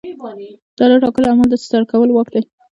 دا 0.77 0.83
د 0.89 0.93
ټاکلو 1.03 1.27
اعمالو 1.29 1.51
د 1.51 1.53
ترسره 1.61 1.85
کولو 1.91 2.11
واک 2.15 2.27
دی. 2.33 2.41